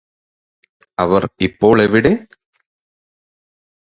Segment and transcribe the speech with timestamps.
[0.99, 2.13] അവർ ഇപ്പോൾ എവിടെ